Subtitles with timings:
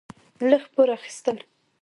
[0.49, 1.37] لږ پور اخيستل: